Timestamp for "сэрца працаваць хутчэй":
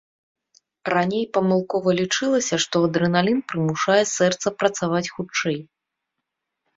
4.15-5.59